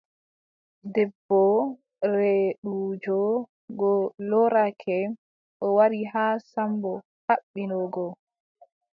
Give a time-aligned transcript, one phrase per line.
[0.93, 1.39] Debbo
[2.13, 3.17] reeduujo
[3.81, 3.91] go
[4.29, 4.97] loorake,
[5.65, 6.93] o wari haa Sammbo
[7.27, 8.07] haɓɓino go.